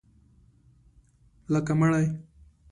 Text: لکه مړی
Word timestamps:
لکه 1.53 1.73
مړی 1.79 2.05